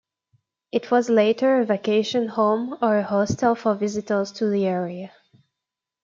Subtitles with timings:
[0.71, 5.11] It was later a vacation home or hostel for visitors to the area.